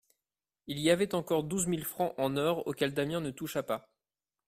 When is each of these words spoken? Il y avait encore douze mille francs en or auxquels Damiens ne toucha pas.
Il 0.65 0.79
y 0.79 0.89
avait 0.89 1.13
encore 1.13 1.43
douze 1.43 1.67
mille 1.67 1.85
francs 1.85 2.15
en 2.17 2.35
or 2.35 2.65
auxquels 2.65 2.95
Damiens 2.95 3.19
ne 3.21 3.29
toucha 3.29 3.61
pas. 3.61 3.87